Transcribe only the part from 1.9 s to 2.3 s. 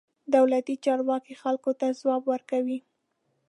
ځواب